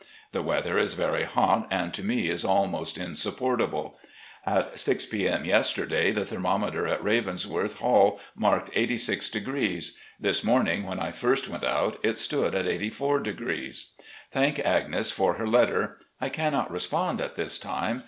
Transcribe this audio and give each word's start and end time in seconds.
The 0.31 0.41
weather 0.41 0.79
is 0.79 0.95
very 0.95 1.25
hot 1.25 1.67
and 1.69 1.93
to 1.93 2.03
me 2.03 2.27
is 2.27 2.43
almost 2.43 2.97
insupportable. 2.97 3.99
At 4.47 4.79
6 4.79 5.05
:oo 5.05 5.09
p. 5.11 5.27
m. 5.27 5.45
yesterday, 5.45 6.09
the 6.11 6.25
thermometer 6.25 6.87
in 6.87 7.03
Ravensworth 7.03 7.77
hall 7.77 8.19
marked 8.35 8.71
86°. 8.71 9.91
This 10.19 10.43
morning, 10.43 10.87
when 10.87 10.99
I 10.99 11.11
first 11.11 11.49
went 11.49 11.63
out, 11.63 11.99
it 12.01 12.17
stood 12.17 12.55
at 12.55 12.65
84°. 12.65 13.85
Thank 14.31 14.57
Agnes 14.61 15.11
for 15.11 15.35
her 15.35 15.45
letter. 15.47 15.99
I 16.19 16.29
cannot 16.29 16.71
respond 16.71 17.21
at 17.21 17.35
this 17.35 17.59
time. 17.59 17.99